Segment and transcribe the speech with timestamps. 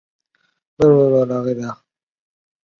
[0.79, 0.87] 翅
[1.27, 1.77] 膀黑色。